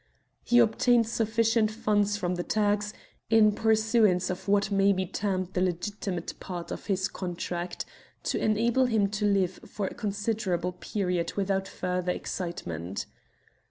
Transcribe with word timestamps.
He 0.43 0.57
obtained 0.57 1.07
sufficient 1.07 1.69
funds 1.69 2.17
from 2.17 2.33
the 2.33 2.41
Turks, 2.43 2.91
in 3.29 3.51
pursuance 3.51 4.31
of 4.31 4.47
what 4.47 4.71
may 4.71 4.91
be 4.93 5.05
termed 5.05 5.53
the 5.53 5.61
legitimate 5.61 6.33
part 6.39 6.71
of 6.71 6.87
his 6.87 7.07
contract, 7.07 7.85
to 8.23 8.39
enable 8.43 8.85
him 8.87 9.07
to 9.09 9.25
live 9.25 9.59
for 9.67 9.85
a 9.85 9.93
considerable 9.93 10.71
period 10.71 11.33
without 11.35 11.67
further 11.67 12.13
excitement. 12.13 13.05